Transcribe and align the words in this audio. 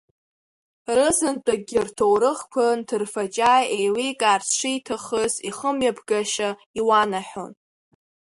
Рызынтәыкгьы 0.95 1.79
рҭоурыхқәа 1.87 2.65
нҭырфаҷаа 2.79 3.61
еиликаарц 3.75 4.47
шиҭахыз 4.57 5.33
ихымҩаԥгашьа 5.49 6.49
иуанаҳәон. 6.79 7.53